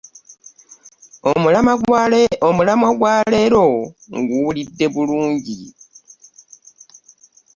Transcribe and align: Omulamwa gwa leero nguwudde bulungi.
Omulamwa 2.49 2.89
gwa 2.99 3.15
leero 3.31 3.65
nguwudde 4.17 4.85
bulungi. 4.93 5.59